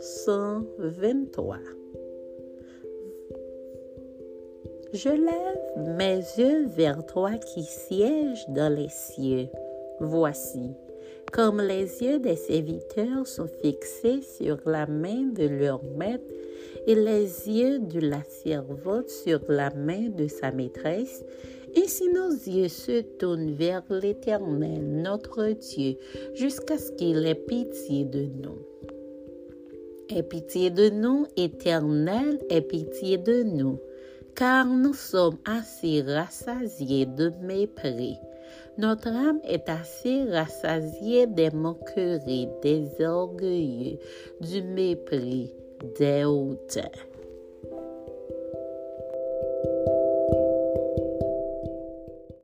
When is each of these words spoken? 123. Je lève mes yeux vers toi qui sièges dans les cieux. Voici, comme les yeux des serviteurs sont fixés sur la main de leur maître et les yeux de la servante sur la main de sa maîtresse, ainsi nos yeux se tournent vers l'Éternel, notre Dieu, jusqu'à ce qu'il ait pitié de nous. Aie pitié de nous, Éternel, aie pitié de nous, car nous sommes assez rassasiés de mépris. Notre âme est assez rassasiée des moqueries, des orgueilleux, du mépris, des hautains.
123. 0.00 1.58
Je 4.92 5.08
lève 5.08 5.96
mes 5.96 6.16
yeux 6.38 6.66
vers 6.66 7.04
toi 7.06 7.32
qui 7.32 7.62
sièges 7.62 8.44
dans 8.48 8.72
les 8.72 8.88
cieux. 8.88 9.48
Voici, 10.00 10.70
comme 11.32 11.60
les 11.60 12.02
yeux 12.02 12.18
des 12.20 12.36
serviteurs 12.36 13.26
sont 13.26 13.48
fixés 13.62 14.22
sur 14.22 14.58
la 14.66 14.86
main 14.86 15.32
de 15.34 15.46
leur 15.46 15.82
maître 15.96 16.32
et 16.86 16.94
les 16.94 17.48
yeux 17.48 17.80
de 17.80 18.00
la 18.00 18.22
servante 18.24 19.08
sur 19.08 19.40
la 19.48 19.70
main 19.70 20.08
de 20.08 20.28
sa 20.28 20.52
maîtresse, 20.52 21.24
ainsi 21.76 22.08
nos 22.08 22.30
yeux 22.30 22.68
se 22.68 23.02
tournent 23.02 23.52
vers 23.52 23.82
l'Éternel, 23.90 24.86
notre 24.86 25.48
Dieu, 25.50 25.96
jusqu'à 26.34 26.78
ce 26.78 26.92
qu'il 26.92 27.26
ait 27.26 27.34
pitié 27.34 28.04
de 28.04 28.22
nous. 28.22 28.77
Aie 30.10 30.22
pitié 30.22 30.70
de 30.70 30.88
nous, 30.88 31.26
Éternel, 31.36 32.38
aie 32.48 32.62
pitié 32.62 33.18
de 33.18 33.42
nous, 33.42 33.78
car 34.34 34.64
nous 34.64 34.94
sommes 34.94 35.36
assez 35.44 36.00
rassasiés 36.00 37.04
de 37.04 37.30
mépris. 37.42 38.16
Notre 38.78 39.08
âme 39.08 39.40
est 39.44 39.68
assez 39.68 40.24
rassasiée 40.24 41.26
des 41.26 41.50
moqueries, 41.50 42.48
des 42.62 43.04
orgueilleux, 43.04 43.98
du 44.40 44.62
mépris, 44.62 45.52
des 45.98 46.24
hautains. 46.24 46.88